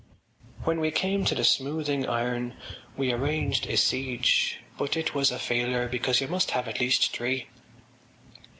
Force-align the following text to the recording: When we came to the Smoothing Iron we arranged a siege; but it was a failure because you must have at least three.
When 0.63 0.79
we 0.79 0.89
came 0.89 1.25
to 1.25 1.35
the 1.35 1.43
Smoothing 1.43 2.07
Iron 2.09 2.55
we 2.97 3.11
arranged 3.13 3.67
a 3.67 3.77
siege; 3.77 4.57
but 4.75 4.97
it 4.97 5.13
was 5.13 5.29
a 5.29 5.37
failure 5.37 5.87
because 5.87 6.19
you 6.21 6.27
must 6.27 6.49
have 6.57 6.67
at 6.67 6.79
least 6.79 7.13
three. 7.15 7.45